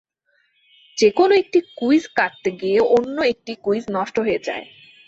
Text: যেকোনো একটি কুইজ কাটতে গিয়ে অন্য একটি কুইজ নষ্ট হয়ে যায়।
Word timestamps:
যেকোনো 0.97 1.33
একটি 1.35 1.59
কুইজ 1.77 2.03
কাটতে 2.15 2.49
গিয়ে 2.61 2.79
অন্য 2.95 3.17
একটি 3.31 3.53
কুইজ 3.63 3.83
নষ্ট 3.89 4.15
হয়ে 4.19 4.39
যায়। 4.43 4.65